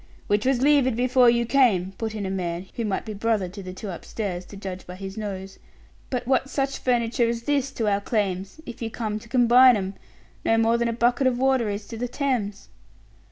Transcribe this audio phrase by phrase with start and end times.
[0.25, 3.61] "Which was levied before you came," put in a man who might be brother to
[3.61, 5.59] the two upstairs, to judge by his nose.
[6.09, 9.93] "But what's such furniture as this to our claims if you come to combine 'em?
[10.43, 12.69] No more than a bucket of water is to the Thames."